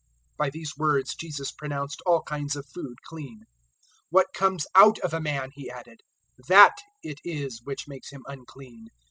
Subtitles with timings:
[0.35, 3.41] By these words Jesus pronounced all kinds of food clean.
[3.41, 3.43] 007:020
[4.09, 6.01] "What comes out of a man," He added,
[6.47, 8.87] "that it is which makes him unclean.